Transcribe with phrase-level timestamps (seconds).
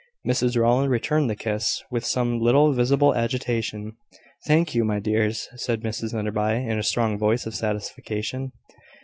[0.27, 3.97] Mrs Rowland returned the kiss, with some little visible agitation.
[4.47, 8.51] "Thank you, my dears!" said Mrs Enderby, in a strong voice of satisfaction.